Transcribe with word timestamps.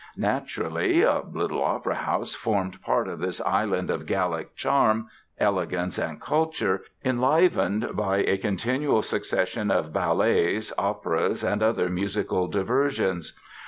Naturally, 0.17 1.03
a 1.03 1.19
little 1.31 1.63
opera 1.63 1.93
house 1.93 2.33
formed 2.33 2.81
part 2.81 3.07
of 3.07 3.19
this 3.19 3.39
island 3.41 3.91
of 3.91 4.07
Gallic 4.07 4.55
charm, 4.55 5.09
elegance 5.37 5.99
and 5.99 6.19
culture, 6.19 6.81
enlivened 7.05 7.95
by 7.95 8.17
a 8.17 8.39
continual 8.39 9.03
succession 9.03 9.69
of 9.69 9.93
ballets, 9.93 10.73
operas, 10.75 11.43
and 11.43 11.61
other 11.61 11.87
musical 11.87 12.47
diversions. 12.47 13.39